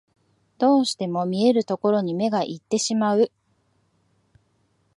[0.57, 3.31] どうしても見えるところに目がいってしまう